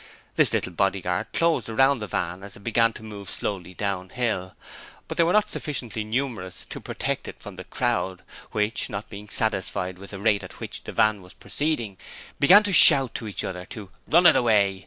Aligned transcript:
This 0.35 0.51
little 0.51 0.71
bodyguard 0.73 1.31
closed 1.31 1.69
round 1.69 2.01
the 2.01 2.07
van 2.07 2.41
as 2.41 2.55
it 2.57 2.63
began 2.63 2.91
to 2.93 3.03
move 3.03 3.29
slowly 3.29 3.75
downhill, 3.75 4.55
but 5.07 5.15
they 5.15 5.23
were 5.23 5.31
not 5.31 5.47
sufficiently 5.47 6.03
numerous 6.03 6.65
to 6.71 6.81
protect 6.81 7.27
it 7.27 7.39
from 7.39 7.55
the 7.55 7.65
crowd, 7.65 8.23
which, 8.51 8.89
not 8.89 9.11
being 9.11 9.29
satisfied 9.29 9.99
with 9.99 10.09
the 10.09 10.17
rate 10.19 10.41
at 10.43 10.59
which 10.59 10.85
the 10.85 10.91
van 10.91 11.21
was 11.21 11.33
proceeding, 11.35 11.97
began 12.39 12.63
to 12.63 12.73
shout 12.73 13.13
to 13.13 13.27
each 13.27 13.43
other 13.43 13.63
to 13.67 13.91
'Run 14.07 14.25
it 14.25 14.35
away!' 14.35 14.79